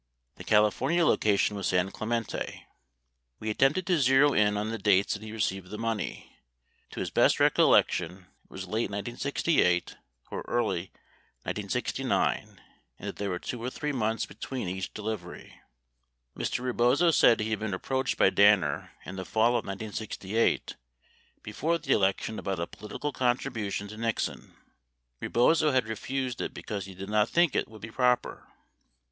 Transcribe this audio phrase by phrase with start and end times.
[0.37, 2.65] The California location was San Clemente.
[3.39, 6.37] We attempted to zero in on the dates that he received the money.
[6.89, 9.97] To his best recollection, it was late 1968
[10.31, 10.91] or early
[11.43, 12.59] 1969
[12.97, 15.61] and that there were 2 or 3 months between each delivery.
[16.35, 16.63] Mr.
[16.63, 20.77] Rebozo said he had been approached by Danner in the fall of 1968
[21.43, 24.55] before the election about a political contribution to Nixon.
[25.19, 28.47] Rebozo had refused it because he did not think it would be proper.